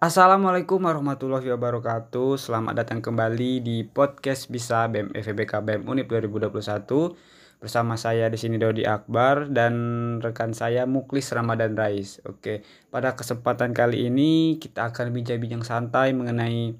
[0.00, 2.40] Assalamualaikum warahmatullahi wabarakatuh.
[2.40, 8.56] Selamat datang kembali di podcast Bisa BEM FEBK BEM Unip 2021 Bersama saya di sini
[8.56, 9.74] Dodi Akbar dan
[10.24, 12.24] rekan saya Muklis Ramadan Rais.
[12.24, 16.72] Oke, pada kesempatan kali ini kita akan bincang-bincang santai mengenai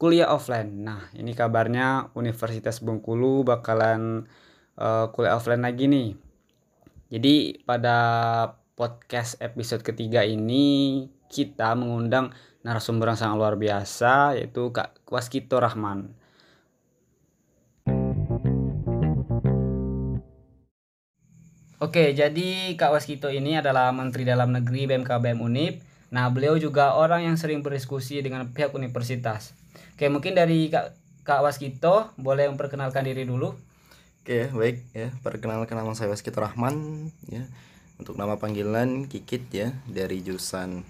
[0.00, 0.80] kuliah offline.
[0.80, 4.24] Nah, ini kabarnya Universitas Bengkulu bakalan
[4.80, 6.16] uh, kuliah offline lagi nih.
[7.12, 7.98] Jadi pada
[8.76, 16.12] podcast episode ketiga ini kita mengundang narasumber yang sangat luar biasa yaitu Kak Waskito Rahman.
[21.80, 25.80] Oke, jadi Kak Waskito ini adalah Menteri Dalam Negeri BMKBM Unip.
[26.12, 29.56] Nah, beliau juga orang yang sering berdiskusi dengan pihak universitas.
[29.96, 30.92] Oke, mungkin dari Kak,
[31.24, 33.56] Kak Waskito boleh memperkenalkan diri dulu.
[34.20, 35.08] Oke, baik ya.
[35.24, 37.44] Perkenalkan nama saya Waskito Rahman ya.
[37.96, 40.84] Untuk nama panggilan Kikit ya dari jurusan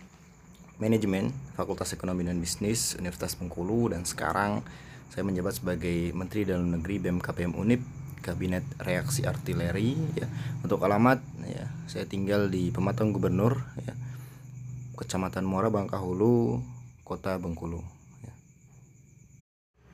[0.82, 4.66] Manajemen Fakultas Ekonomi dan Bisnis Universitas Bengkulu dan sekarang
[5.14, 7.78] saya menjabat sebagai Menteri Dalam Negeri BMKPM Unip
[8.26, 10.26] Kabinet Reaksi Artileri ya.
[10.66, 13.94] Untuk alamat ya, saya tinggal di Pematang Gubernur ya.
[14.98, 16.58] Kecamatan Muara Bangkahulu,
[17.06, 17.86] Kota Bengkulu
[18.26, 18.34] ya.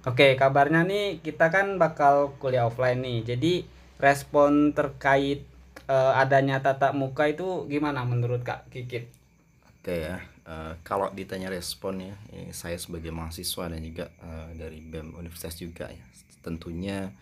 [0.08, 3.36] Oke, kabarnya nih kita kan bakal kuliah offline nih.
[3.36, 3.68] Jadi
[4.00, 5.51] respon terkait
[5.92, 9.12] uh, adanya tatap muka itu gimana menurut Kak Kikit?
[9.68, 14.82] Oke ya Uh, kalau ditanya respon ya, ya saya sebagai mahasiswa dan juga uh, dari
[14.82, 16.02] BEM Universitas juga ya
[16.42, 17.14] tentunya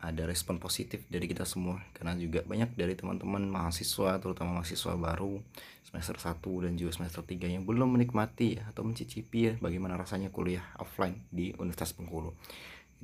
[0.00, 5.44] ada respon positif dari kita semua karena juga banyak dari teman-teman mahasiswa terutama mahasiswa baru
[5.84, 10.64] semester 1 dan juga semester 3 yang belum menikmati atau mencicipi ya bagaimana rasanya kuliah
[10.80, 12.32] offline di Universitas Bengkulu.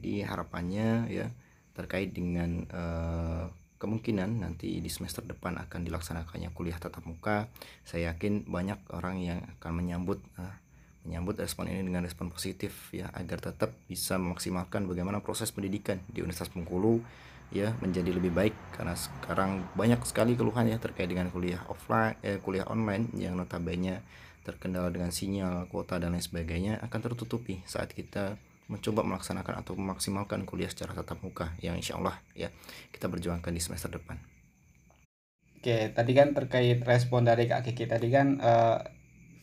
[0.01, 1.29] Jadi harapannya ya
[1.77, 3.45] terkait dengan uh,
[3.81, 7.49] kemungkinan nanti di semester depan akan dilaksanakannya kuliah tatap muka.
[7.89, 10.55] Saya yakin banyak orang yang akan menyambut uh,
[11.09, 16.21] menyambut respon ini dengan respon positif ya agar tetap bisa memaksimalkan bagaimana proses pendidikan di
[16.21, 17.01] Universitas Bengkulu
[17.57, 18.55] ya menjadi lebih baik.
[18.77, 24.05] Karena sekarang banyak sekali keluhan ya terkait dengan kuliah offline eh, kuliah online yang notabene
[24.45, 28.37] terkendala dengan sinyal kuota dan lain sebagainya akan tertutupi saat kita
[28.71, 32.55] mencoba melaksanakan atau memaksimalkan kuliah secara tatap muka yang insya Allah ya
[32.95, 34.23] kita berjuangkan di semester depan.
[35.61, 38.81] Oke, tadi kan terkait respon dari Kak Kiki tadi kan uh,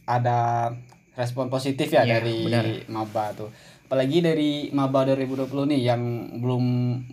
[0.08, 0.72] ada
[1.14, 2.66] respon positif ya, ya dari benar.
[2.90, 3.54] maba tuh.
[3.86, 5.46] Apalagi dari maba 2020
[5.76, 6.02] nih yang
[6.42, 6.66] belum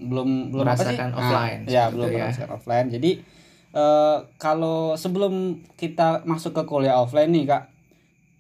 [0.09, 1.21] belum belum merasakan apa sih?
[1.21, 1.61] offline.
[1.67, 2.17] Nah, ya, belum ya.
[2.25, 2.89] merasakan offline.
[2.89, 3.11] Jadi
[3.77, 7.74] uh, kalau sebelum kita masuk ke kuliah offline nih Kak,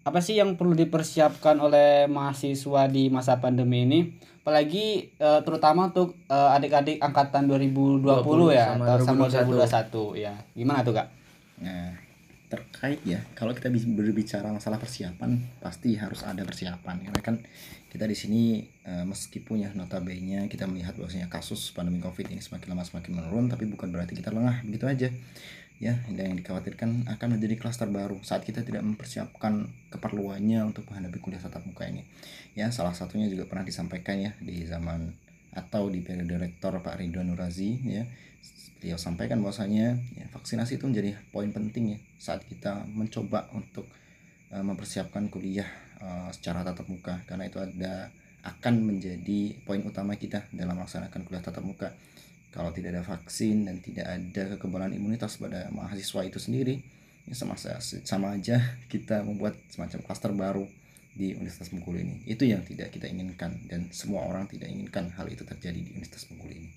[0.05, 4.01] apa sih yang perlu dipersiapkan oleh mahasiswa di masa pandemi ini?
[4.45, 10.37] Apalagi uh, terutama untuk uh, adik-adik angkatan 2020 20, ya sama, sama 2021 ya.
[10.53, 11.09] Gimana tuh kak?
[11.65, 11.97] Nah
[12.45, 17.09] terkait ya kalau kita berbicara masalah persiapan pasti harus ada persiapan.
[17.09, 17.41] Karena kan
[17.89, 18.43] kita di sini
[18.85, 23.47] uh, meskipun ya notabene kita melihat bahwasanya kasus pandemi covid ini semakin lama semakin menurun
[23.47, 25.09] tapi bukan berarti kita lengah begitu aja
[25.83, 31.43] ya yang dikhawatirkan akan menjadi klaster baru saat kita tidak mempersiapkan keperluannya untuk menghadapi kuliah
[31.43, 32.07] tatap muka ini.
[32.55, 35.11] Ya salah satunya juga pernah disampaikan ya di zaman
[35.55, 38.07] atau di periode rektor Pak Ridwan Nurazi ya.
[38.79, 43.89] Beliau sampaikan bahwasanya ya, vaksinasi itu menjadi poin penting ya saat kita mencoba untuk
[44.53, 45.67] uh, mempersiapkan kuliah
[46.05, 47.25] uh, secara tatap muka.
[47.25, 48.13] Karena itu ada
[48.45, 51.97] akan menjadi poin utama kita dalam melaksanakan kuliah tatap muka
[52.55, 56.79] kalau tidak ada vaksin dan tidak ada kekebalan imunitas pada mahasiswa itu sendiri
[57.27, 57.59] ya sama
[58.07, 60.65] sama aja kita membuat semacam klaster baru
[61.15, 62.15] di Universitas Bengkulu ini.
[62.27, 66.27] Itu yang tidak kita inginkan dan semua orang tidak inginkan hal itu terjadi di Universitas
[66.27, 66.71] Bengkulu ini.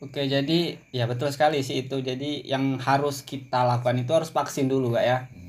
[0.00, 2.00] Oke jadi ya betul sekali sih itu.
[2.00, 5.18] Jadi yang harus kita lakukan itu harus vaksin dulu kak ya.
[5.32, 5.44] Hmm.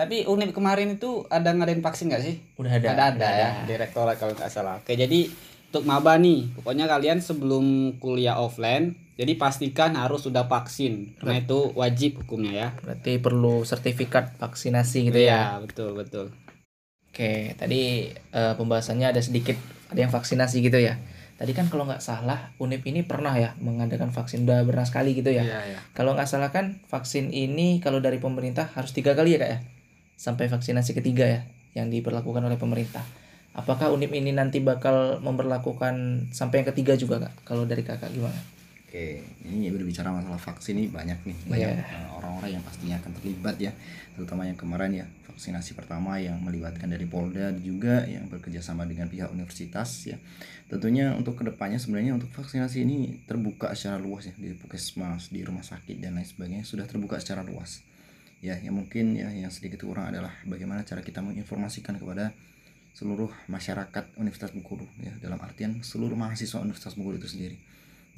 [0.00, 2.40] tapi unit kemarin itu ada ngadain vaksin nggak sih?
[2.56, 2.88] Udah ada.
[2.96, 4.80] Ada ada ya direktorat kalau nggak salah.
[4.80, 5.28] Oke jadi
[5.70, 11.72] untuk maba nih pokoknya kalian sebelum kuliah offline jadi pastikan harus sudah vaksin karena itu
[11.76, 12.68] wajib hukumnya ya.
[12.80, 15.58] Berarti perlu sertifikat vaksinasi gitu ya.
[15.58, 16.26] Iya, betul, betul.
[17.10, 19.58] Oke, tadi uh, pembahasannya ada sedikit
[19.90, 20.96] ada yang vaksinasi gitu ya.
[21.40, 25.32] Tadi kan kalau nggak salah Unip ini pernah ya mengadakan vaksin udah pernah sekali gitu
[25.32, 25.42] ya.
[25.42, 25.80] Iya, iya.
[25.96, 29.58] Kalau nggak salah kan vaksin ini kalau dari pemerintah harus tiga kali ya kak ya,
[30.20, 31.40] sampai vaksinasi ketiga ya
[31.72, 33.02] yang diberlakukan oleh pemerintah.
[33.56, 37.34] Apakah Unip ini nanti bakal memperlakukan sampai yang ketiga juga kak?
[37.42, 38.36] Kalau dari kakak gimana?
[38.90, 42.10] Oke, ini berbicara masalah vaksin ini banyak nih, banyak yeah.
[42.10, 43.70] orang-orang yang pastinya akan terlibat ya,
[44.18, 49.06] terutama yang kemarin ya vaksinasi pertama yang melibatkan dari Polda juga yang bekerja sama dengan
[49.06, 50.18] pihak universitas ya.
[50.66, 55.46] Tentunya untuk ke depannya sebenarnya untuk vaksinasi ini terbuka secara luas ya di puskesmas, di
[55.46, 57.86] rumah sakit dan lain sebagainya sudah terbuka secara luas.
[58.42, 62.34] ya yang mungkin ya yang sedikit kurang adalah bagaimana cara kita menginformasikan kepada
[62.90, 67.69] seluruh masyarakat Universitas Bengkulu ya dalam artian seluruh mahasiswa Universitas Bengkulu itu sendiri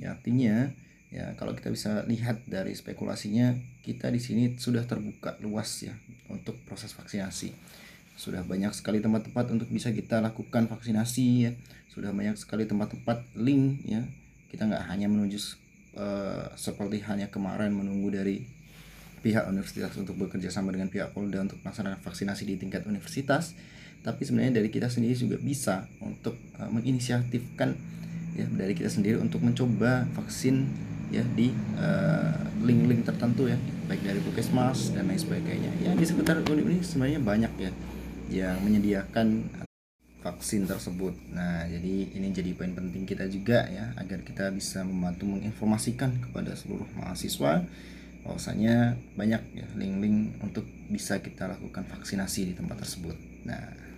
[0.02, 0.74] ya artinya
[1.12, 3.54] ya kalau kita bisa lihat dari spekulasinya
[3.86, 5.94] kita di sini sudah terbuka luas ya
[6.32, 7.54] untuk proses vaksinasi.
[8.18, 11.52] Sudah banyak sekali tempat-tempat untuk bisa kita lakukan vaksinasi ya.
[11.92, 14.02] Sudah banyak sekali tempat-tempat link ya.
[14.48, 15.38] Kita nggak hanya menuju
[15.96, 18.44] uh, seperti hanya kemarin menunggu dari
[19.22, 23.54] pihak universitas untuk bekerja sama dengan pihak Polda untuk melaksanakan vaksinasi di tingkat universitas
[24.02, 27.78] tapi sebenarnya dari kita sendiri juga bisa untuk uh, menginisiatifkan
[28.32, 30.68] ya dari kita sendiri untuk mencoba vaksin
[31.12, 32.32] ya di eh,
[32.64, 35.70] link-link uh, tertentu ya baik dari puskesmas dan lain sebagainya.
[35.84, 37.70] Ya di sekitar unit ini sebenarnya banyak ya
[38.32, 39.44] yang menyediakan
[40.24, 41.12] vaksin tersebut.
[41.36, 46.56] Nah jadi ini jadi poin penting kita juga ya agar kita bisa membantu menginformasikan kepada
[46.56, 47.60] seluruh mahasiswa
[48.22, 53.18] bahwasanya banyak ya link-link untuk bisa kita lakukan vaksinasi di tempat tersebut.
[53.44, 53.91] Nah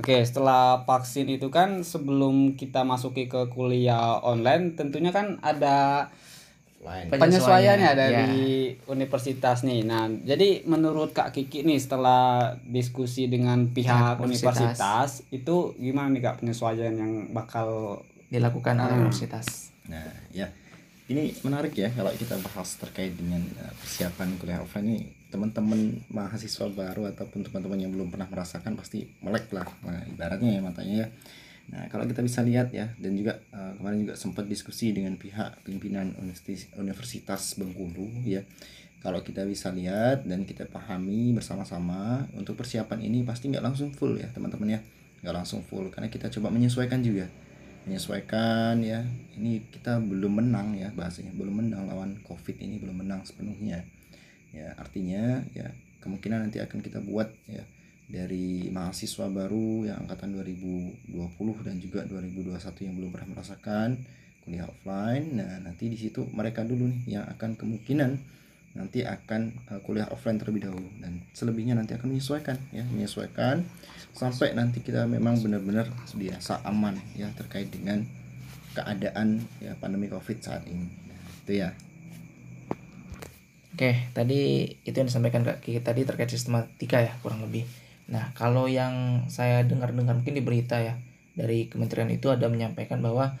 [0.00, 6.08] Oke, setelah vaksin itu kan sebelum kita masuki ke kuliah online tentunya kan ada
[6.82, 7.06] Lain.
[7.12, 8.90] penyesuaian ya dari ya.
[8.90, 9.86] universitas nih.
[9.86, 14.58] Nah, jadi menurut Kak Kiki nih setelah diskusi dengan pihak universitas.
[14.58, 18.00] universitas itu gimana nih Kak penyesuaian yang bakal
[18.32, 19.02] dilakukan oleh hmm.
[19.06, 19.70] universitas?
[19.86, 20.50] Nah, ya.
[21.12, 26.72] Ini menarik ya kalau kita bahas terkait dengan eh, persiapan kuliah offline ini teman-teman mahasiswa
[26.72, 31.08] baru ataupun teman-teman yang belum pernah merasakan pasti melek lah nah, ibaratnya ya matanya ya.
[31.68, 35.60] Nah kalau kita bisa lihat ya dan juga uh, kemarin juga sempat diskusi dengan pihak
[35.68, 36.16] pimpinan
[36.80, 38.40] Universitas Bengkulu ya.
[39.04, 44.16] Kalau kita bisa lihat dan kita pahami bersama-sama untuk persiapan ini pasti nggak langsung full
[44.16, 44.80] ya teman-teman ya.
[45.20, 47.28] Nggak langsung full karena kita coba menyesuaikan juga
[47.88, 49.02] menyesuaikan ya.
[49.38, 51.34] Ini kita belum menang ya bahasanya.
[51.34, 53.82] Belum menang lawan covid ini belum menang sepenuhnya
[54.54, 54.74] ya.
[54.78, 55.70] Artinya ya
[56.02, 57.62] kemungkinan nanti akan kita buat ya
[58.12, 61.08] dari mahasiswa baru yang angkatan 2020
[61.64, 63.88] dan juga 2021 yang belum pernah merasakan
[64.44, 65.38] kuliah offline.
[65.38, 68.18] Nah nanti di situ mereka dulu nih yang akan kemungkinan
[68.72, 70.88] nanti akan uh, kuliah offline terlebih dahulu.
[71.00, 72.84] Dan selebihnya nanti akan menyesuaikan ya.
[72.88, 73.64] Menyesuaikan
[74.12, 78.04] sampai nanti kita memang benar-benar biasa aman ya terkait dengan
[78.72, 80.88] keadaan ya pandemi covid saat ini.
[81.44, 81.72] Itu ya.
[83.72, 87.64] Oke, tadi itu yang disampaikan Kak Kiki tadi terkait sistematika ya kurang lebih.
[88.12, 91.00] Nah, kalau yang saya dengar-dengar mungkin di berita ya
[91.32, 93.32] dari kementerian itu ada menyampaikan bahwa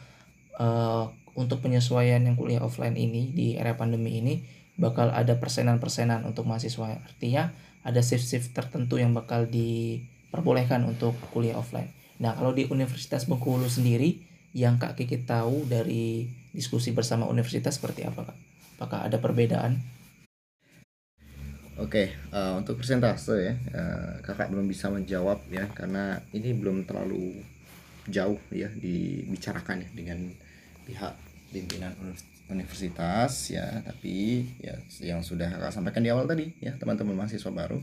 [0.56, 4.40] uh, untuk penyesuaian yang kuliah offline ini di era pandemi ini
[4.82, 6.98] bakal ada persenan-persenan untuk mahasiswa.
[6.98, 7.54] Artinya
[7.86, 11.94] ada shift-shift tertentu yang bakal diperbolehkan untuk kuliah offline.
[12.18, 14.18] Nah, kalau di Universitas Bengkulu sendiri
[14.50, 18.38] yang Kak Kiki tahu dari diskusi bersama universitas seperti apa Kak?
[18.82, 19.78] Apakah ada perbedaan?
[21.80, 27.40] Oke, uh, untuk persentase ya, uh, kakak belum bisa menjawab ya karena ini belum terlalu
[28.10, 30.18] jauh ya dibicarakan ya dengan
[30.84, 31.14] pihak
[31.48, 31.94] pimpinan
[32.52, 37.80] universitas ya, tapi ya yang sudah kakak sampaikan di awal tadi ya teman-teman mahasiswa baru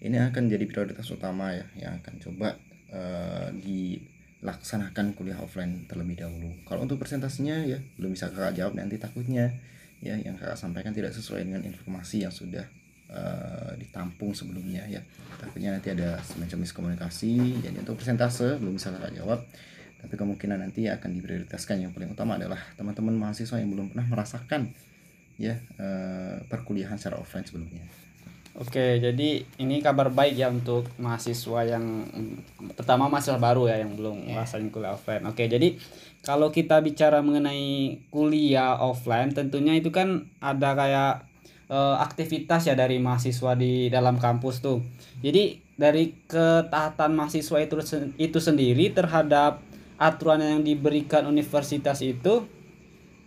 [0.00, 2.48] ini akan jadi prioritas utama ya yang akan coba
[2.92, 6.52] uh, dilaksanakan kuliah offline terlebih dahulu.
[6.68, 9.50] Kalau untuk persentasenya ya belum bisa kakak jawab nanti takutnya
[10.04, 12.68] ya yang kakak sampaikan tidak sesuai dengan informasi yang sudah
[13.08, 15.00] uh, ditampung sebelumnya ya
[15.40, 19.40] takutnya nanti ada semacam miskomunikasi jadi untuk persentase belum bisa kakak jawab
[20.00, 24.70] tapi kemungkinan nanti akan diprioritaskan yang paling utama adalah teman-teman mahasiswa yang belum pernah merasakan
[25.36, 27.84] ya uh, perkuliahan secara offline sebelumnya
[28.56, 32.08] Oke, jadi ini kabar baik ya untuk mahasiswa yang
[32.72, 34.40] pertama mahasiswa baru ya yang belum yeah.
[34.40, 35.28] ngerasain kuliah offline.
[35.28, 35.76] Oke, jadi
[36.24, 41.28] kalau kita bicara mengenai kuliah offline tentunya itu kan ada kayak
[41.68, 44.80] uh, aktivitas ya dari mahasiswa di dalam kampus tuh.
[45.20, 47.76] Jadi dari ketaatan mahasiswa itu
[48.16, 49.60] itu sendiri terhadap
[49.96, 52.44] aturan yang diberikan universitas itu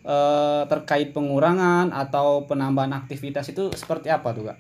[0.06, 4.60] uh, terkait pengurangan atau penambahan aktivitas itu seperti apa tuh kak?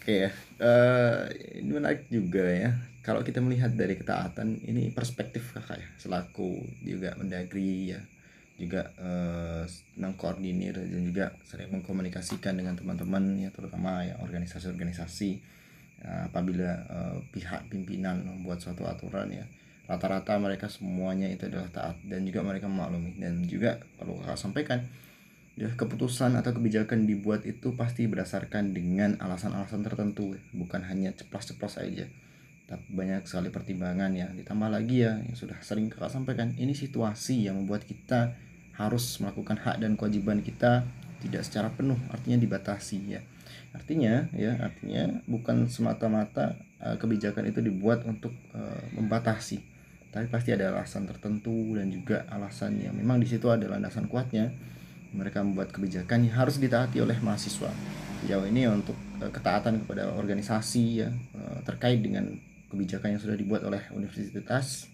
[0.00, 0.30] Oke ya,
[0.62, 2.70] uh, ini menarik juga ya.
[3.00, 8.00] Kalau kita melihat dari ketaatan ini perspektif kakak ya, selaku juga mendagri ya
[8.60, 9.64] juga uh,
[9.96, 15.40] mengkoordinir dan juga sering mengkomunikasikan dengan teman-teman ya terutama ya organisasi-organisasi
[16.28, 19.44] apabila uh, pihak pimpinan membuat suatu aturan ya
[19.90, 23.18] rata-rata mereka semuanya itu adalah taat dan juga mereka memaklumi.
[23.18, 24.86] Dan juga perlu kakak sampaikan
[25.58, 32.06] ya keputusan atau kebijakan dibuat itu pasti berdasarkan dengan alasan-alasan tertentu bukan hanya ceplos-ceplos saja
[32.70, 36.54] tapi banyak sekali pertimbangan ya ditambah lagi ya yang sudah sering kakak sampaikan.
[36.54, 38.38] Ini situasi yang membuat kita
[38.78, 40.86] harus melakukan hak dan kewajiban kita
[41.18, 43.20] tidak secara penuh artinya dibatasi ya.
[43.74, 49.66] Artinya ya artinya bukan semata-mata uh, kebijakan itu dibuat untuk uh, membatasi
[50.10, 54.50] tapi pasti ada alasan tertentu dan juga alasan yang memang di situ ada landasan kuatnya.
[55.10, 57.70] Mereka membuat kebijakan yang harus ditaati oleh mahasiswa.
[58.22, 62.30] Sejauh ini untuk uh, ketaatan kepada organisasi ya uh, terkait dengan
[62.70, 64.86] kebijakan yang sudah dibuat oleh universitas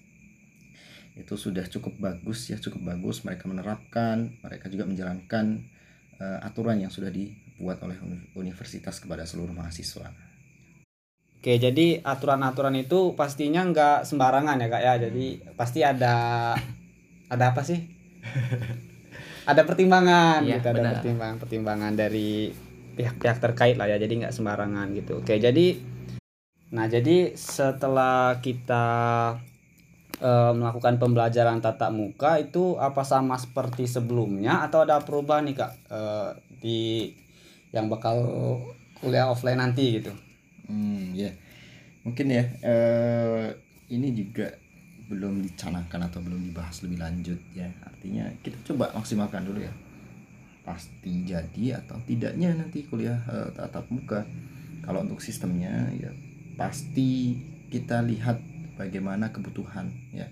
[1.17, 3.25] itu sudah cukup bagus ya cukup bagus.
[3.25, 5.65] Mereka menerapkan mereka juga menjalankan
[6.21, 7.97] uh, aturan yang sudah dibuat oleh
[8.37, 10.26] universitas kepada seluruh mahasiswa.
[11.47, 14.95] Oke, jadi aturan-aturan itu pastinya nggak sembarangan ya kak ya.
[14.99, 16.15] Jadi pasti ada
[17.31, 17.87] ada apa sih?
[19.55, 20.93] ada pertimbangan Iya, gitu, ada benar.
[20.99, 22.51] pertimbangan pertimbangan dari
[22.99, 23.95] pihak-pihak terkait lah ya.
[23.95, 25.23] Jadi nggak sembarangan gitu.
[25.23, 25.79] Oke, jadi
[26.75, 28.87] nah jadi setelah kita
[30.19, 35.73] eh, melakukan pembelajaran tatap muka itu apa sama seperti sebelumnya atau ada perubahan nih kak
[35.95, 36.81] eh, di
[37.71, 38.19] yang bakal
[38.99, 40.26] kuliah offline nanti gitu?
[40.67, 41.31] Hmm, ya.
[42.07, 43.49] Mungkin ya eh
[43.91, 44.51] ini juga
[45.07, 47.71] belum dicanangkan atau belum dibahas lebih lanjut ya.
[47.87, 49.73] Artinya kita coba maksimalkan dulu ya.
[50.67, 54.27] Pasti jadi atau tidaknya nanti kuliah eh, tatap muka.
[54.83, 56.11] Kalau untuk sistemnya ya
[56.55, 57.35] pasti
[57.71, 58.39] kita lihat
[58.75, 60.27] bagaimana kebutuhan ya.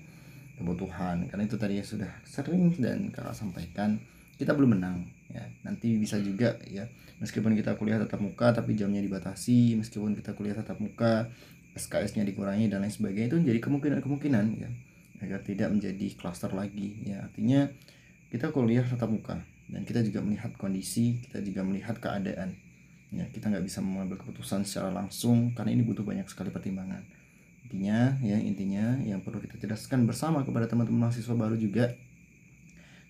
[0.54, 3.98] Kebutuhan karena itu tadi ya sudah sering dan kakak sampaikan
[4.38, 5.44] kita belum menang ya.
[5.66, 6.86] Nanti bisa juga ya.
[7.18, 11.26] Meskipun kita kuliah tatap muka tapi jamnya dibatasi meskipun kita kuliah tatap muka
[11.74, 14.70] SKS-nya dikurangi dan lain sebagainya itu menjadi kemungkinan-kemungkinan ya.
[15.22, 17.26] Agar tidak menjadi klaster lagi ya.
[17.26, 17.66] Artinya
[18.30, 22.54] kita kuliah tatap muka dan kita juga melihat kondisi kita juga melihat keadaan.
[23.14, 27.02] Ya kita nggak bisa mengambil keputusan secara langsung karena ini butuh banyak sekali pertimbangan.
[27.66, 31.94] Intinya ya intinya yang perlu kita jelaskan bersama kepada teman-teman mahasiswa baru juga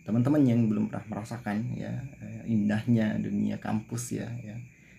[0.05, 4.57] teman-teman yang belum pernah merasakan ya eh, indahnya dunia kampus ya ya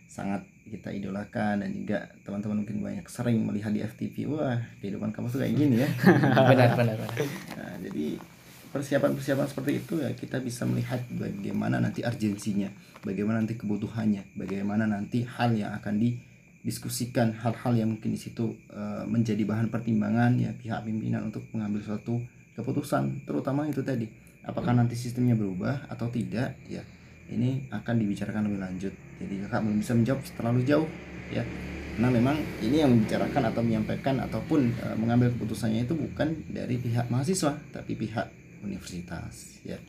[0.09, 5.37] sangat kita idolakan dan juga teman-teman mungkin banyak sering melihat di FTV wah kehidupan kampus
[5.37, 5.89] tuh kayak gini ya.
[6.49, 7.19] Benar benar benar.
[7.57, 8.17] Nah, jadi
[8.73, 12.67] persiapan-persiapan seperti itu ya kita bisa melihat bagaimana nanti urgensinya
[13.07, 19.07] bagaimana nanti kebutuhannya bagaimana nanti hal yang akan didiskusikan hal-hal yang mungkin di situ eh,
[19.07, 22.19] menjadi bahan pertimbangan ya pihak pimpinan untuk mengambil suatu
[22.59, 24.11] keputusan terutama itu tadi
[24.45, 26.55] apakah nanti sistemnya berubah atau tidak?
[26.69, 26.85] Ya
[27.29, 28.93] ini akan dibicarakan lebih lanjut.
[29.17, 30.87] Jadi kakak belum bisa menjawab terlalu jauh
[31.33, 31.41] ya.
[31.95, 37.07] Karena memang ini yang membicarakan atau menyampaikan ataupun e, mengambil keputusannya itu bukan dari pihak
[37.07, 38.27] mahasiswa tapi pihak
[38.61, 39.79] universitas ya.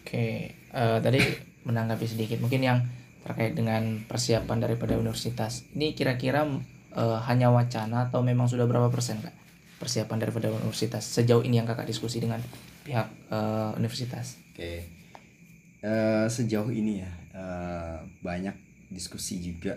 [0.00, 1.20] Oke eh, tadi
[1.68, 2.78] menanggapi sedikit mungkin yang
[3.24, 5.68] terkait dengan persiapan daripada universitas.
[5.76, 6.48] Ini kira-kira
[6.96, 9.36] eh, hanya wacana atau memang sudah berapa persen kak
[9.78, 11.04] persiapan daripada universitas?
[11.04, 12.40] Sejauh ini yang kakak diskusi dengan
[12.84, 14.86] pihak eh, universitas Oke,
[15.84, 18.56] Eh, sejauh ini ya eh, banyak
[18.88, 19.76] diskusi juga.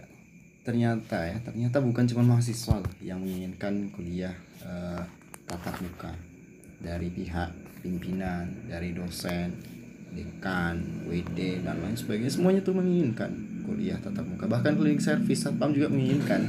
[0.64, 4.32] Ternyata ya, ternyata bukan cuma mahasiswa loh yang menginginkan kuliah
[4.64, 5.04] eh,
[5.44, 6.16] tatap muka
[6.80, 7.52] dari pihak
[7.84, 9.52] pimpinan, dari dosen,
[10.16, 10.80] dekan,
[11.12, 13.28] WD dan lain sebagainya semuanya tuh menginginkan
[13.68, 14.48] kuliah tatap muka.
[14.48, 16.40] Bahkan cleaning service satpam juga menginginkan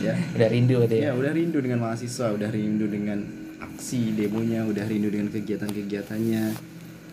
[0.00, 0.16] ya.
[0.16, 3.41] udah rindu ya Ya, udah rindu dengan mahasiswa, udah rindu dengan
[3.82, 6.54] aksi demonya, udah rindu dengan kegiatan-kegiatannya.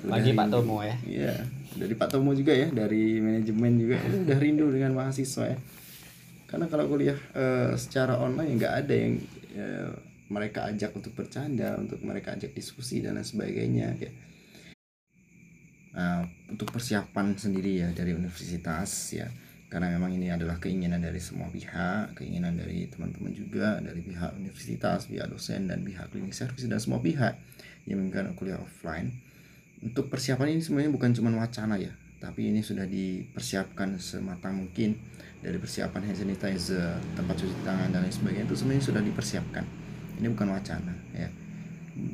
[0.06, 0.94] Lagi Pak Tomo ya.
[1.02, 1.34] Iya,
[1.74, 3.98] dari Pak Tomo juga ya, dari manajemen juga
[4.30, 5.58] udah rindu dengan mahasiswa ya.
[6.46, 9.18] Karena kalau kuliah eh, secara online nggak ada yang
[9.58, 9.90] eh,
[10.30, 14.14] mereka ajak untuk bercanda, untuk mereka ajak diskusi dan lain sebagainya ya.
[15.98, 16.22] Nah,
[16.54, 19.26] untuk persiapan sendiri ya dari universitas ya
[19.70, 25.06] karena memang ini adalah keinginan dari semua pihak keinginan dari teman-teman juga dari pihak universitas
[25.06, 27.38] pihak dosen dan pihak klinik service dan semua pihak
[27.86, 29.14] yang menginginkan kuliah offline.
[29.80, 35.00] Untuk persiapan ini sebenarnya bukan cuma wacana ya tapi ini sudah dipersiapkan sematang mungkin
[35.40, 39.64] dari persiapan hand sanitizer tempat cuci tangan dan lain sebagainya itu sebenarnya sudah dipersiapkan.
[40.20, 41.32] Ini bukan wacana ya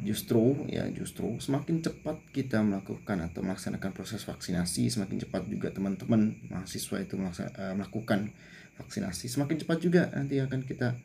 [0.03, 6.37] justru ya justru semakin cepat kita melakukan atau melaksanakan proses vaksinasi semakin cepat juga teman-teman
[6.49, 8.33] mahasiswa itu eh, melakukan
[8.75, 10.95] vaksinasi semakin cepat juga nanti akan kita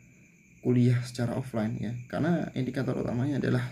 [0.60, 1.92] kuliah secara offline ya.
[2.06, 3.64] Karena indikator utamanya adalah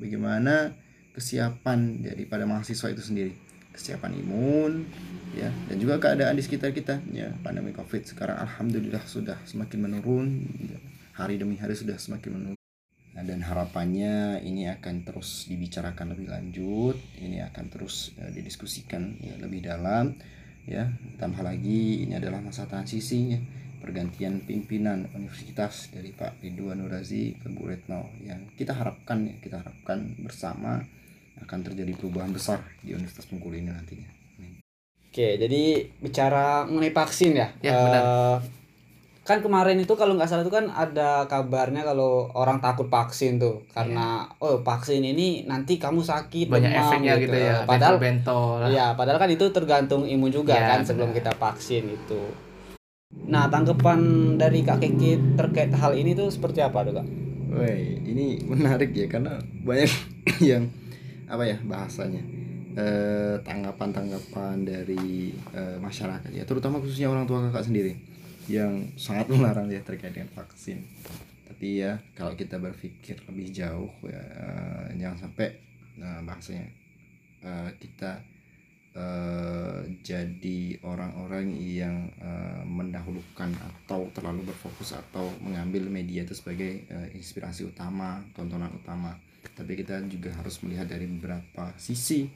[0.00, 0.72] bagaimana
[1.12, 3.34] kesiapan daripada mahasiswa itu sendiri.
[3.72, 4.84] Kesiapan imun
[5.32, 7.00] ya dan juga keadaan di sekitar kita.
[7.12, 10.78] Ya pandemi covid sekarang alhamdulillah sudah semakin menurun ya.
[11.16, 12.61] hari demi hari sudah semakin menurun
[13.12, 19.36] Nah, dan harapannya ini akan terus dibicarakan lebih lanjut, ini akan terus eh, didiskusikan ya,
[19.36, 20.16] lebih dalam
[20.64, 20.88] ya.
[21.20, 23.40] Tambah lagi ini adalah masa transisi ya,
[23.84, 29.60] pergantian pimpinan universitas dari Pak Ridwan Nurazi ke Bu Retno yang kita harapkan ya, kita
[29.60, 30.80] harapkan bersama
[31.42, 34.22] akan terjadi perubahan besar di Universitas Bengkulu ini nantinya.
[35.12, 37.52] Oke, jadi bicara mengenai vaksin ya.
[37.60, 38.04] Ya, benar.
[39.22, 43.62] Kan kemarin itu kalau nggak salah itu kan ada kabarnya kalau orang takut vaksin tuh
[43.70, 47.62] karena oh vaksin ini nanti kamu sakit Banyak demam efeknya gitu, ya.
[47.62, 48.66] Padahal bentol.
[48.66, 51.18] Iya, padahal kan itu tergantung imun juga Ya, kan sebelum benar.
[51.22, 52.22] kita vaksin itu.
[53.30, 54.00] Nah, tanggapan
[54.34, 57.06] dari Kak Kiki terkait hal ini tuh seperti apa tuh, Kak?
[57.52, 59.92] Woi, ini menarik ya karena banyak
[60.50, 60.66] yang
[61.30, 62.24] apa ya bahasanya
[62.74, 67.92] eh, tanggapan-tanggapan dari eh, masyarakat ya, terutama khususnya orang tua kakak sendiri
[68.50, 70.82] yang sangat melarang ya terkait dengan vaksin.
[71.46, 75.48] Tapi ya kalau kita berpikir lebih jauh ya eh, jangan sampai
[76.00, 76.66] nah, bahasanya
[77.44, 78.18] eh, kita
[78.98, 87.08] eh, jadi orang-orang yang eh, mendahulukan atau terlalu berfokus atau mengambil media itu sebagai eh,
[87.14, 89.14] inspirasi utama, tontonan utama.
[89.42, 92.30] Tapi kita juga harus melihat dari beberapa sisi,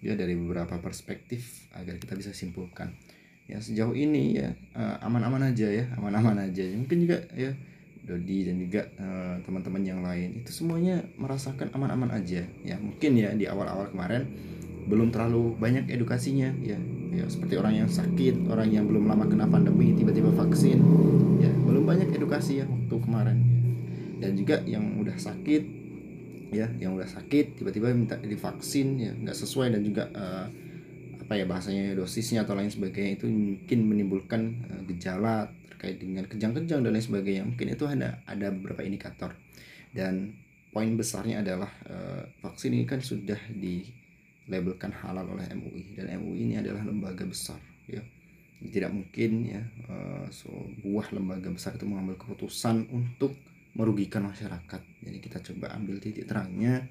[0.00, 2.92] ya dari beberapa perspektif agar kita bisa simpulkan.
[3.46, 6.62] Ya sejauh ini ya eh, aman-aman aja ya, aman-aman aja.
[6.74, 7.54] Mungkin juga ya
[8.06, 13.34] Dodi dan juga eh, teman-teman yang lain itu semuanya merasakan aman-aman aja ya mungkin ya
[13.34, 14.30] di awal-awal kemarin
[14.86, 16.78] belum terlalu banyak edukasinya ya
[17.10, 20.78] ya seperti orang yang sakit orang yang belum lama kena pandemi tiba-tiba vaksin
[21.42, 23.58] ya belum banyak edukasi ya waktu kemarin ya.
[24.22, 25.62] dan juga yang udah sakit
[26.54, 30.46] ya yang udah sakit tiba-tiba minta divaksin ya nggak sesuai dan juga eh,
[31.26, 36.86] apa ya bahasanya dosisnya atau lain sebagainya itu mungkin menimbulkan eh, gejala terkait dengan kejang-kejang
[36.86, 37.42] dan lain sebagainya.
[37.42, 39.34] Mungkin itu ada ada beberapa indikator.
[39.90, 40.38] Dan
[40.70, 46.54] poin besarnya adalah eh, vaksin ini kan sudah dilabelkan halal oleh MUI dan MUI ini
[46.62, 47.58] adalah lembaga besar
[47.90, 48.06] ya.
[48.62, 53.34] Tidak mungkin ya eh, sebuah lembaga besar itu mengambil keputusan untuk
[53.74, 54.78] merugikan masyarakat.
[55.02, 56.86] Jadi kita coba ambil titik terangnya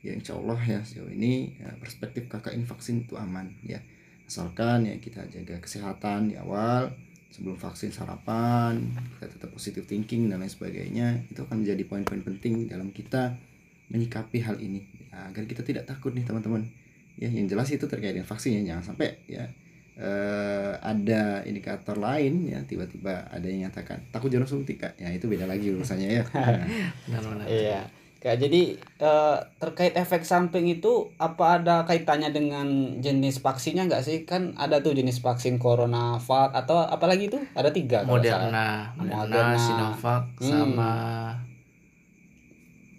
[0.00, 3.80] ya insya Allah ya sejauh ini ya, perspektif kakak ini vaksin itu aman ya.
[4.24, 6.88] Asalkan ya kita jaga kesehatan di awal
[7.30, 12.66] sebelum vaksin sarapan kita tetap positive thinking dan lain sebagainya itu akan menjadi poin-poin penting
[12.66, 13.36] dalam kita
[13.90, 14.86] menyikapi hal ini.
[15.10, 16.64] Ya, agar kita tidak takut nih teman-teman.
[17.18, 18.74] Ya yang jelas itu terkait dengan vaksin ya.
[18.74, 19.44] Jangan sampai ya
[20.00, 24.96] eh, ada indikator lain ya tiba-tiba ada yang nyatakan takut jarum suntik kak.
[24.96, 26.24] Ya itu beda lagi urusannya ya.
[26.32, 27.46] Nah, Benar-benar.
[27.50, 27.99] Iya.
[28.20, 34.28] Kak, jadi eh, terkait efek samping itu apa ada kaitannya dengan jenis vaksinnya nggak sih?
[34.28, 37.40] Kan ada tuh jenis vaksin Coronavac atau apalagi itu?
[37.56, 38.04] Ada tiga.
[38.04, 39.56] Moderna, Moderna, Moderna.
[39.56, 40.44] Sinovac, Hmm.
[40.52, 40.92] sama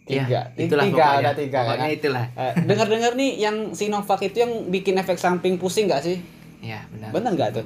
[0.10, 0.26] Tiga.
[0.26, 1.22] Ya, itulah tiga pokoknya.
[1.22, 1.98] ada tiga Pokoknya kan?
[2.02, 2.26] itulah.
[2.34, 6.18] Eh, dengar-dengar nih yang Sinovac itu yang bikin efek samping pusing nggak sih?
[6.66, 7.14] Ya, benar.
[7.14, 7.66] Benar nggak tuh?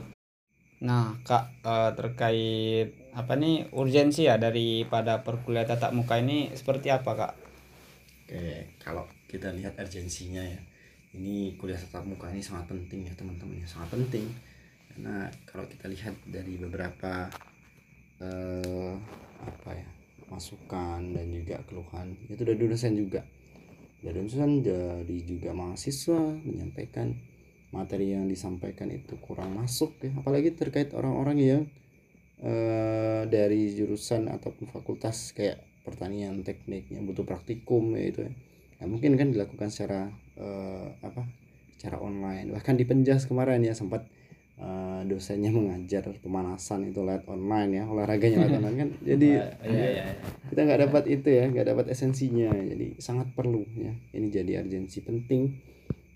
[0.84, 7.16] Nah, Kak, eh, terkait apa nih urgensi ya daripada perkuliahan tatap muka ini seperti apa,
[7.16, 7.45] Kak?
[8.26, 10.58] Oke, kalau kita lihat urgensinya ya,
[11.14, 14.26] ini kuliah tatap muka ini sangat penting ya teman-teman ya, sangat penting.
[14.90, 17.30] Karena kalau kita lihat dari beberapa
[18.18, 18.94] eh,
[19.46, 19.86] apa ya
[20.26, 23.22] masukan dan juga keluhan itu dari dosen juga,
[24.02, 27.14] dari dosen dari juga mahasiswa menyampaikan
[27.78, 31.62] materi yang disampaikan itu kurang masuk ya, apalagi terkait orang-orang yang
[32.42, 38.34] eh, dari jurusan ataupun fakultas kayak pertanian teknik yang butuh praktikum ya itu ya.
[38.82, 41.24] Nah, mungkin kan dilakukan secara eh, apa
[41.78, 44.04] secara online bahkan di penjas kemarin ya sempat
[44.60, 50.06] eh, dosennya mengajar pemanasan itu lewat online ya olahraganya lewat online kan jadi Iya, iya.
[50.50, 55.06] kita nggak dapat itu ya nggak dapat esensinya jadi sangat perlu ya ini jadi urgensi
[55.06, 55.56] penting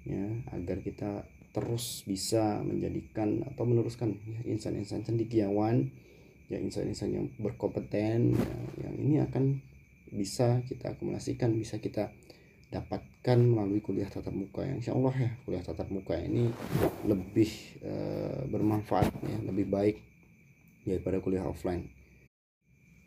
[0.09, 5.89] ya agar kita terus bisa menjadikan atau meneruskan ya, insan-insan cendekiawan
[6.49, 8.55] ya insan-insan yang berkompeten ya,
[8.89, 9.61] yang ini akan
[10.09, 12.09] bisa kita akumulasikan bisa kita
[12.69, 16.49] dapatkan melalui kuliah tatap muka yang insya Allah ya kuliah tatap muka ini
[17.05, 17.49] lebih
[17.85, 19.97] eh, bermanfaat ya lebih baik
[20.85, 21.85] daripada kuliah offline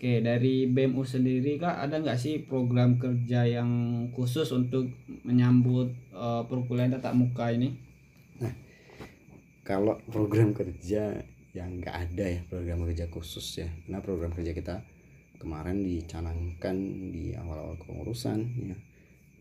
[0.02, 3.70] Oke, dari BMU sendiri Kak, ada nggak sih program kerja yang
[4.10, 4.90] khusus untuk
[5.22, 7.92] menyambut eh, perkuliahan tatap muka ini?
[9.62, 11.22] kalau program kerja
[11.52, 13.68] yang nggak ada ya program kerja khusus ya.
[13.84, 14.80] Karena program kerja kita
[15.36, 16.76] kemarin dicanangkan
[17.12, 18.38] di awal-awal kepengurusan
[18.72, 18.76] ya.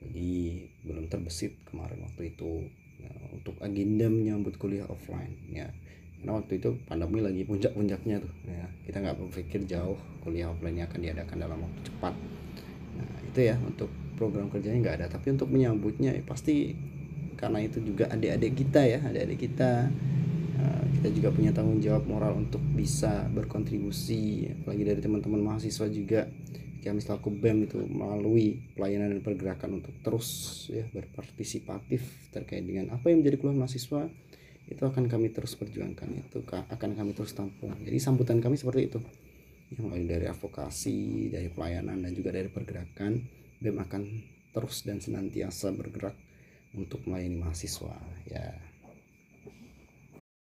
[0.01, 2.65] Jadi belum terbesit kemarin waktu itu
[2.99, 5.69] ya, untuk agenda menyambut kuliah offline ya.
[6.19, 8.65] Karena waktu itu pandemi lagi puncak-puncaknya tuh ya.
[8.85, 12.13] Kita nggak berpikir jauh kuliah offline akan diadakan dalam waktu cepat.
[12.97, 13.87] Nah itu ya untuk
[14.19, 15.07] program kerjanya nggak ada.
[15.15, 16.75] Tapi untuk menyambutnya ya, pasti
[17.39, 19.89] karena itu juga adik-adik kita ya adik-adik kita
[21.01, 26.29] kita juga punya tanggung jawab moral untuk bisa berkontribusi apalagi dari teman-teman mahasiswa juga.
[26.81, 30.29] Kami selaku BEM itu melalui pelayanan dan pergerakan untuk terus
[30.65, 34.09] ya berpartisipatif terkait dengan apa yang menjadi keluhan mahasiswa
[34.65, 37.77] itu akan kami terus perjuangkan itu ka- akan kami terus tampung.
[37.85, 38.99] Jadi sambutan kami seperti itu.
[39.77, 43.11] Yang mulai dari advokasi dari pelayanan dan juga dari pergerakan
[43.61, 44.01] BEM akan
[44.51, 46.17] terus dan senantiasa bergerak
[46.73, 47.93] untuk melayani mahasiswa
[48.25, 48.70] ya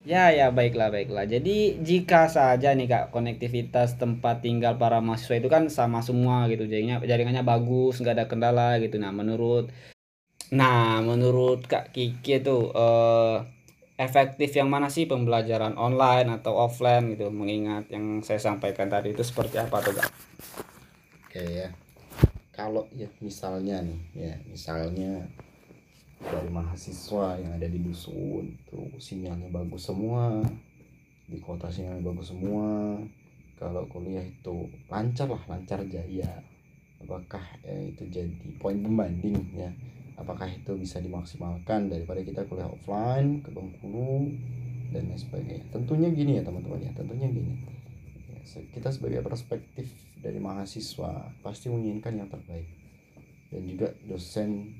[0.06, 1.26] Ya ya baiklah baiklah.
[1.26, 6.70] Jadi jika saja nih kak konektivitas tempat tinggal para mahasiswa itu kan sama semua gitu,
[6.70, 8.94] jaringannya jaringannya bagus, nggak ada kendala gitu.
[9.02, 9.74] Nah menurut,
[10.54, 13.37] nah menurut kak Kiki itu eh,
[13.98, 17.34] efektif yang mana sih pembelajaran online atau offline gitu?
[17.34, 20.08] Mengingat yang saya sampaikan tadi itu seperti apa tuh kak?
[21.26, 21.68] Oke ya.
[22.54, 25.26] Kalau ya misalnya nih, ya misalnya
[26.18, 30.42] dari mahasiswa yang ada di dusun tuh sinyalnya bagus semua,
[31.31, 32.98] di kota sinyalnya bagus semua.
[33.59, 36.42] Kalau kuliah itu lancar lah, lancar jaya.
[37.02, 39.70] Apakah eh, itu jadi poin pembanding ya?
[40.18, 44.31] Apakah itu bisa dimaksimalkan daripada kita kuliah offline ke Bengkulu
[44.90, 45.66] dan lain sebagainya?
[45.70, 47.54] Tentunya gini ya teman-teman ya, tentunya gini
[48.28, 52.66] Ya, kita sebagai perspektif dari mahasiswa pasti menginginkan yang terbaik
[53.52, 54.72] dan juga dosen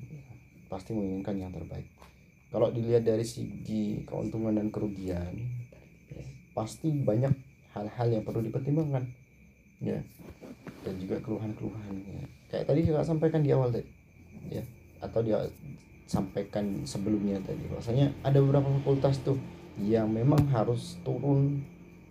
[0.69, 1.89] pasti menginginkan yang terbaik
[2.49, 5.33] kalau dilihat dari segi keuntungan dan kerugian
[6.09, 7.33] ya, pasti banyak
[7.73, 9.05] hal-hal yang perlu dipertimbangkan
[9.81, 9.99] ya
[10.85, 12.25] dan juga keluhan-keluhan ya.
[12.53, 13.89] kayak tadi saya sampaikan di awal tadi
[14.49, 14.63] ya
[14.99, 15.43] atau dia
[16.09, 19.37] sampaikan sebelumnya tadi bahwasanya ada beberapa fakultas tuh
[19.79, 21.63] yang memang harus turun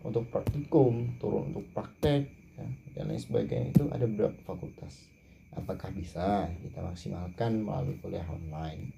[0.06, 2.66] untuk praktikum, turun untuk praktek, ya,
[2.96, 5.10] dan lain sebagainya itu ada beberapa fakultas.
[5.56, 8.92] Apakah bisa kita maksimalkan melalui kuliah online?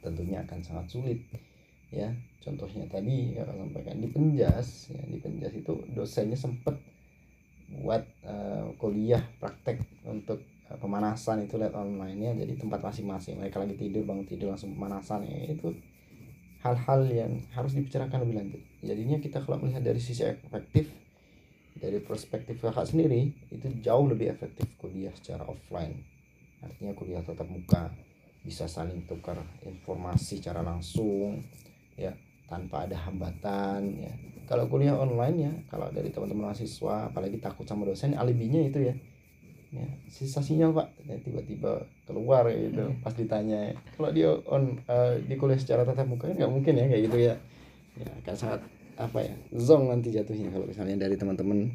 [0.00, 1.20] Tentunya akan sangat sulit,
[1.92, 2.08] ya.
[2.40, 6.76] Contohnya tadi ya sampaikan di Penjas, ya di Penjas itu dosennya sempat
[7.78, 13.62] buat eh, kuliah praktek untuk eh, pemanasan itu lihat online ya jadi tempat masing-masing mereka
[13.62, 15.70] lagi tidur bangun tidur langsung pemanasan ya itu
[16.66, 20.90] hal-hal yang harus dibicarakan lebih lanjut jadinya kita kalau melihat dari sisi efektif
[21.76, 25.96] dari perspektif kakak sendiri itu jauh lebih efektif kuliah secara offline.
[26.60, 27.88] Artinya kuliah tatap muka
[28.40, 31.44] bisa saling tukar informasi secara langsung
[31.96, 32.12] ya
[32.48, 34.12] tanpa ada hambatan ya.
[34.48, 38.94] Kalau kuliah online ya kalau dari teman-teman mahasiswa apalagi takut sama dosen alibinya itu ya.
[39.70, 45.22] Ya sisa sinyal pak ya, tiba-tiba keluar ya gitu pas ditanya kalau dia on eh,
[45.22, 47.34] di kuliah secara tatap muka kan nggak mungkin ya kayak gitu ya.
[47.94, 48.60] Ya akan sangat
[49.00, 51.72] apa ya zong nanti jatuhnya kalau misalnya dari teman-teman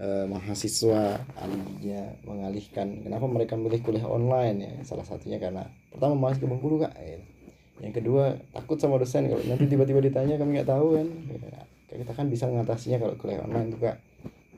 [0.00, 4.72] eh, mahasiswa alibinya mengalihkan kenapa mereka milih kuliah online ya?
[4.86, 6.96] Salah satunya karena pertama malas ke Bengkulu kak.
[6.96, 7.20] Ya.
[7.80, 9.28] yang kedua takut sama dosen.
[9.28, 11.08] Kalau nanti tiba-tiba ditanya kami nggak tahu kan.
[11.90, 13.96] Ya, kita kan bisa mengatasinya kalau kuliah online tuh kak.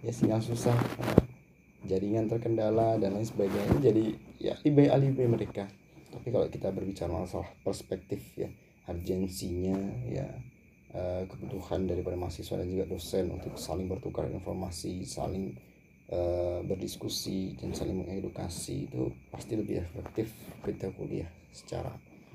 [0.03, 1.23] Ya sinyal susah eh,
[1.87, 3.79] jaringan terkendala dan lain sebagainya.
[3.83, 4.05] Jadi
[4.43, 5.67] ya alibi alibi mereka.
[6.13, 8.51] Tapi kalau kita berbicara masalah perspektif ya
[8.91, 9.79] urgensinya
[10.11, 10.27] ya
[10.93, 15.57] eh, kebutuhan daripada mahasiswa dan juga dosen untuk saling bertukar informasi saling
[16.13, 20.33] eh, berdiskusi dan saling mengedukasi itu pasti lebih efektif
[20.65, 21.93] kita kuliah secara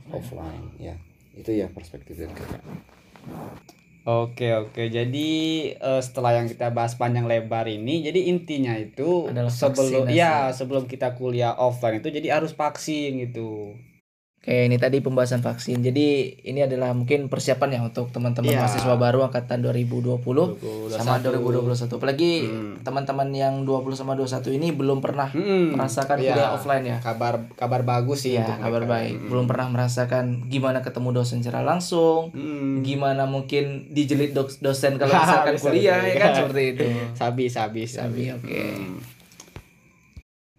[0.09, 0.97] offline ya
[1.37, 2.63] itu ya perspektif dari kakak
[4.07, 5.29] Oke oke jadi
[5.75, 10.15] eh, setelah yang kita bahas panjang lebar ini jadi intinya itu Adalah sebelum vaksinasi.
[10.15, 13.75] ya sebelum kita kuliah offline itu jadi harus vaksin gitu.
[14.47, 15.83] Oke, ini tadi pembahasan vaksin.
[15.83, 16.07] Jadi
[16.41, 18.63] ini adalah mungkin persiapan ya untuk teman-teman Iya.
[18.63, 20.55] mahasiswa baru angkatan 2020
[20.87, 21.91] sama 2021.
[21.91, 22.79] Apalagi Hmm.
[22.79, 26.31] teman-teman yang 20 sama 21 ini belum pernah Hmm, merasakan iya.
[26.31, 26.97] kuliah offline ya.
[27.03, 28.93] Kabar kabar bagus sih untuk kabar mereka.
[28.95, 29.15] baik.
[29.17, 29.27] Hmm.
[29.27, 32.79] Belum pernah merasakan gimana ketemu dosen secara langsung, Hmm.
[32.81, 36.85] gimana mungkin dijelit dos- dosen kalau misalkan kuliah ya kan seperti itu.
[37.13, 38.47] Sabi sabi Sabi, oke.
[38.47, 39.16] Hmm.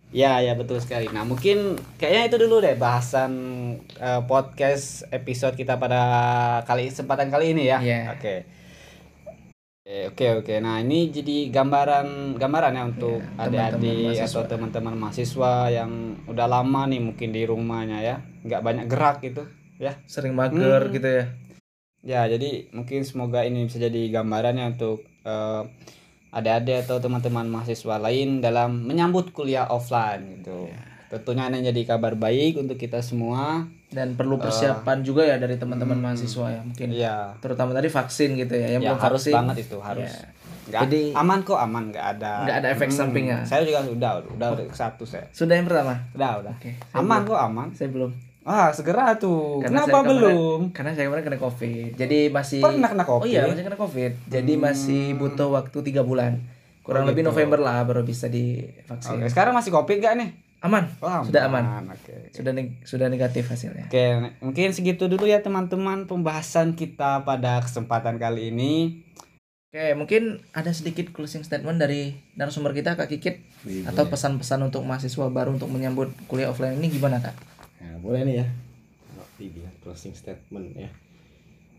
[0.08, 1.12] Ya ya betul sekali.
[1.12, 3.32] Nah mungkin kayaknya itu dulu deh bahasan
[4.00, 6.00] eh, podcast episode kita pada
[6.64, 7.78] kali kesempatan kali ini ya.
[7.80, 8.16] Iya.
[8.16, 8.34] Oke.
[9.88, 10.54] Oke oke.
[10.60, 15.90] Nah ini jadi gambaran gambaran ya untuk Iya, teman-teman adik-adik atau teman-teman mahasiswa yang
[16.28, 19.48] udah lama nih mungkin di rumahnya ya, nggak banyak gerak gitu
[19.80, 19.96] ya.
[20.04, 20.92] Sering mager Hmm.
[20.92, 21.24] gitu ya.
[22.04, 25.62] Ya, jadi mungkin semoga ini bisa jadi gambarannya untuk eh,
[26.28, 30.68] adik-adik atau teman-teman mahasiswa lain dalam menyambut kuliah offline gitu.
[31.08, 33.64] Tentunya ini jadi kabar baik untuk kita semua.
[33.88, 36.04] Dan perlu persiapan juga ya dari teman-teman hmm.
[36.04, 36.88] mahasiswa ya mungkin.
[36.92, 37.16] Iya.
[37.40, 38.76] Terutama tadi vaksin gitu ya.
[38.76, 40.12] Yang Ya belum harus vaksin, banget itu, harus.
[40.12, 40.28] Ya.
[40.68, 42.32] Nggak- Jadi- aman kok, aman nggak ada.
[42.44, 43.40] Nggak ada efek sampingnya.
[43.48, 45.24] Saya juga udah, udah, udah satu saya.
[45.32, 45.96] Sudah yang pertama?
[46.12, 46.54] Udah, udah.
[46.60, 46.76] Oke.
[46.76, 47.32] saya Aman belum.
[47.32, 47.68] kok, aman.
[47.72, 48.10] Saya belum.
[48.48, 49.60] Ah, segera tuh.
[49.60, 50.60] Karena Kenapa saya kemarin- belum?
[50.72, 51.90] Karena saya kemarin kena covid.
[51.94, 53.50] Jadi masih Pernah kena Oh iya, COVID?
[53.52, 54.12] masih kena covid.
[54.26, 54.62] Jadi Hmm.
[54.64, 56.32] masih butuh waktu tiga bulan.
[56.80, 57.30] Kurang Oh, lebih gitu.
[57.30, 59.20] November lah baru bisa divaksin.
[59.20, 60.30] Oke, sekarang masih covid gak nih?
[60.58, 61.86] aman Oh, Sudah aman.
[61.86, 62.32] Oke.
[62.32, 64.04] sudah neg- sudah negatif hasilnya Oke,
[64.42, 69.06] mungkin segitu dulu ya teman-teman pembahasan kita pada kesempatan kali ini.
[69.68, 74.82] Oke, mungkin ada sedikit closing statement dari narasumber kita Kak Kikit Wih, atau pesan-pesan untuk
[74.82, 77.36] mahasiswa baru untuk menyambut kuliah offline ini gimana Kak?
[77.78, 78.46] Nah, boleh nih ya.
[79.08, 80.90] Kalau dibilang closing statement ya.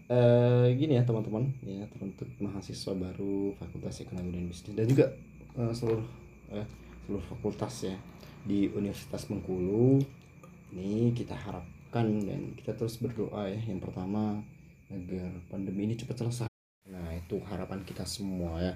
[0.09, 5.05] Eh gini ya teman-teman ya untuk mahasiswa baru Fakultas Ekonomi dan Bisnis dan juga
[5.53, 6.01] eh, seluruh
[6.49, 6.65] eh,
[7.05, 7.93] seluruh fakultas ya
[8.41, 10.01] di Universitas Bengkulu
[10.73, 14.41] ini kita harapkan dan kita terus berdoa ya yang pertama
[14.89, 16.49] agar pandemi ini cepat selesai.
[16.89, 18.73] Nah itu harapan kita semua ya.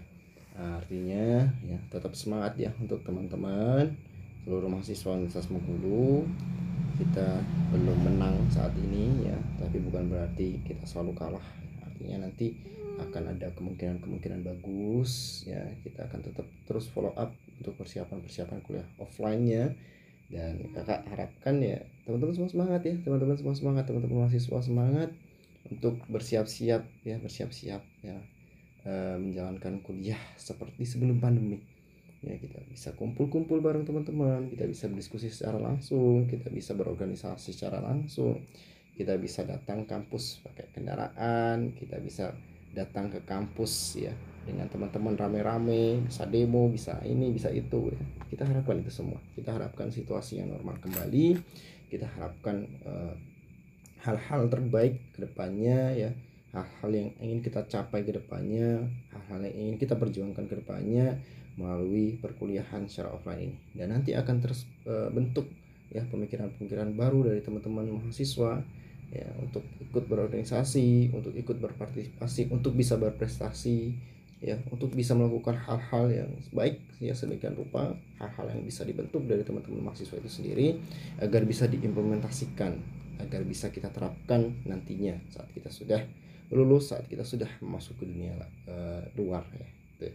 [0.53, 3.89] Artinya ya tetap semangat ya untuk teman-teman
[4.43, 6.27] seluruh mahasiswa Universitas Bengkulu
[6.99, 7.41] kita
[7.73, 9.37] belum menang saat ini ya.
[9.57, 11.47] Tapi bukan berarti kita selalu kalah.
[11.81, 12.53] Artinya nanti
[13.01, 15.63] akan ada kemungkinan-kemungkinan bagus ya.
[15.81, 19.73] Kita akan tetap terus follow up untuk persiapan-persiapan kuliah offline-nya.
[20.29, 22.95] Dan kakak harapkan ya teman-teman semua semangat ya.
[23.01, 25.09] Teman-teman semua semangat teman-teman mahasiswa semangat
[25.71, 28.17] untuk bersiap-siap ya bersiap-siap ya
[28.83, 31.63] eh, menjalankan kuliah seperti sebelum pandemi
[32.23, 37.83] ya kita bisa kumpul-kumpul bareng teman-teman kita bisa berdiskusi secara langsung kita bisa berorganisasi secara
[37.83, 38.39] langsung
[38.95, 42.31] kita bisa datang kampus pakai kendaraan kita bisa
[42.71, 48.01] datang ke kampus ya dengan teman-teman rame-rame bisa demo bisa ini bisa itu ya.
[48.31, 51.37] kita harapkan itu semua kita harapkan situasi yang normal kembali
[51.91, 53.15] kita harapkan eh,
[54.03, 56.11] hal-hal terbaik ke depannya ya
[56.53, 61.17] hal-hal yang ingin kita capai ke depannya hal-hal yang ingin kita perjuangkan ke depannya
[61.59, 63.57] melalui perkuliahan secara offline ini.
[63.77, 65.45] Dan nanti akan terus eh, bentuk
[65.93, 68.65] ya pemikiran-pemikiran baru dari teman-teman mahasiswa
[69.13, 73.93] ya untuk ikut berorganisasi untuk ikut berpartisipasi untuk bisa berprestasi
[74.41, 79.45] ya untuk bisa melakukan hal-hal yang baik ya sedemikian rupa hal-hal yang bisa dibentuk dari
[79.45, 80.81] teman-teman mahasiswa itu sendiri
[81.21, 82.73] agar bisa diimplementasikan
[83.21, 86.01] agar bisa kita terapkan nantinya saat kita sudah
[86.49, 88.33] lulus saat kita sudah masuk ke dunia
[88.65, 89.69] eh, luar ya
[90.01, 90.11] itu,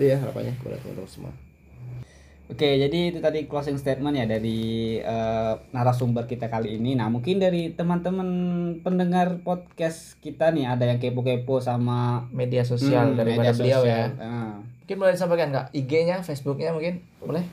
[0.00, 1.32] itu ya harapannya kepada teman-teman semua
[2.48, 4.58] Oke, jadi itu tadi closing statement ya dari
[4.98, 6.98] eh, narasumber kita kali ini.
[6.98, 8.26] Nah, mungkin dari teman-teman
[8.82, 13.86] pendengar podcast kita nih ada yang kepo-kepo sama Media sosial Hmm, daripada media beliau sosial.
[13.86, 14.06] ya.
[14.18, 14.52] Ah.
[14.58, 17.46] Mungkin boleh disampaikan Kak, IG-nya, Facebook-nya mungkin boleh?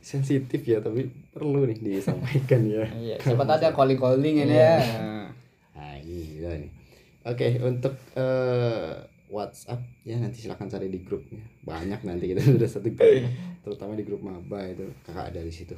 [0.00, 4.78] sensitif ya tapi perlu nih disampaikan ya Iya, siapa tahu ada calling-calling ini ya.
[5.74, 6.70] Nah, ini gila nih.
[7.26, 8.96] Oke, untuk eh,
[9.30, 11.40] WhatsApp ya nanti silahkan cari di grupnya.
[11.62, 13.24] Banyak nanti kita sudah satu grup,
[13.64, 15.74] terutama di grup maba itu kakak ada di situ.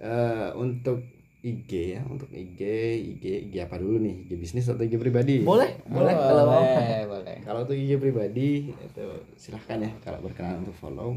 [0.00, 1.04] Eh, untuk
[1.38, 2.60] IG ya, untuk IG,
[2.98, 4.26] IG, IG apa dulu nih?
[4.26, 5.46] IG bisnis atau IG pribadi?
[5.46, 7.36] Boleh, boleh kalau boleh, boleh.
[7.46, 9.06] Kalau untuk IG pribadi itu
[9.38, 11.14] silahkan ya kalau berkenan untuk follow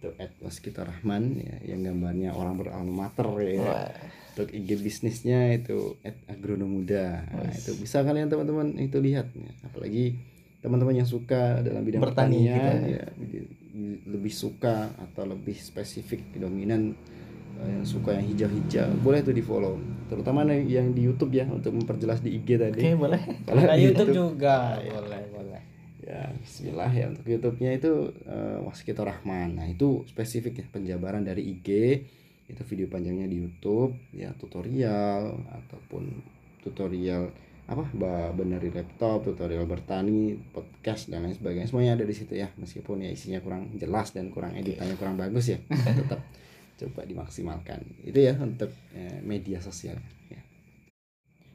[0.00, 0.08] itu
[0.40, 3.92] @waskito Rahman ya yang gambarnya orang beralma mater ya Wah,
[4.32, 9.52] untuk IG bisnisnya itu agronomuda nah, itu bisa kalian teman-teman itu lihat ya.
[9.68, 10.16] apalagi
[10.60, 13.06] teman-teman yang suka dalam bidang Bertani pertanian gitu ya
[14.10, 16.92] lebih suka atau lebih spesifik dominan
[17.62, 18.90] eh, yang suka yang hijau-hijau.
[19.00, 19.78] Boleh tuh di follow
[20.10, 22.80] terutama yang di YouTube ya untuk memperjelas di IG tadi.
[22.82, 23.20] Oke, boleh.
[23.46, 24.98] Kalau di YouTube juga, ya.
[24.98, 25.60] boleh, boleh.
[26.00, 27.92] ya Bismillah ya untuk YouTube-nya itu
[28.26, 29.62] eh, Waskito Rahman.
[29.62, 31.68] Nah itu spesifik ya penjabaran dari IG
[32.50, 36.10] itu video panjangnya di YouTube ya tutorial ataupun
[36.66, 37.30] tutorial
[37.66, 37.84] apa?
[38.36, 41.68] Benerin laptop tutorial bertani podcast dan lain sebagainya.
[41.68, 45.52] Semuanya ada di situ ya meskipun ya isinya kurang jelas dan kurang editannya kurang bagus
[45.52, 45.58] ya.
[46.00, 46.20] Tetap
[46.80, 47.84] coba dimaksimalkan.
[48.06, 50.00] Itu ya untuk eh, media sosial.
[50.32, 50.40] Ya.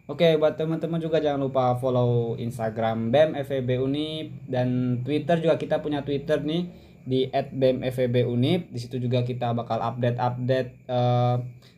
[0.05, 5.57] Oke, buat teman-teman juga jangan lupa follow Instagram BEM FEB Unip dan Twitter juga.
[5.57, 8.73] Kita punya Twitter nih di @bemfebunip.
[8.73, 11.35] Di situ juga kita bakal update-update eh,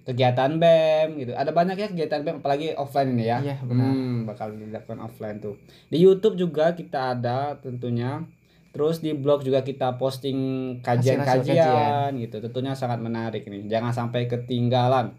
[0.07, 1.31] kegiatan BEM gitu.
[1.35, 3.37] Ada banyak ya kegiatan BEM apalagi offline ini ya.
[3.43, 3.91] Iya, benar.
[3.91, 5.59] Hmm, bakal dilakukan offline tuh.
[5.91, 8.23] Di YouTube juga kita ada tentunya.
[8.71, 10.37] Terus di blog juga kita posting
[10.85, 12.39] kajian-kajian gitu.
[12.39, 13.67] Tentunya sangat menarik nih.
[13.67, 15.17] Jangan sampai ketinggalan.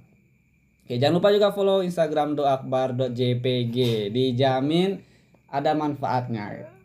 [0.89, 3.77] Oke, jangan lupa juga follow Instagram doakbar.jpg.
[4.09, 5.05] Dijamin
[5.53, 6.78] ada manfaatnya.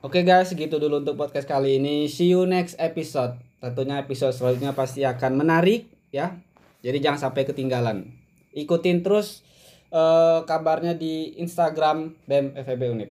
[0.00, 2.08] Oke guys, segitu dulu untuk podcast kali ini.
[2.08, 3.36] See you next episode.
[3.60, 6.40] Tentunya episode selanjutnya pasti akan menarik ya.
[6.80, 8.08] Jadi jangan sampai ketinggalan.
[8.56, 9.44] Ikutin terus
[9.92, 13.08] eh, kabarnya di Instagram BEM FEB Unip.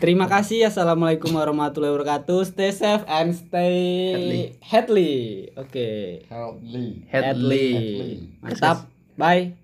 [0.00, 0.72] Terima kasih.
[0.72, 2.48] Assalamualaikum warahmatullahi wabarakatuh.
[2.48, 3.76] Stay safe and stay
[4.64, 5.52] headly.
[5.52, 6.24] Oke.
[6.32, 7.04] Healthy.
[7.12, 7.68] Headly.
[8.40, 8.88] Mantap.
[9.20, 9.60] Bye.